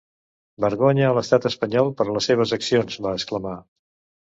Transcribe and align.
Vergonya 0.63 1.03
a 1.09 1.11
l’estat 1.17 1.45
espanyol 1.51 1.93
per 2.01 2.09
les 2.15 2.31
seves 2.33 2.57
accions!, 2.59 2.99
va 3.07 3.15
exclamar. 3.21 3.57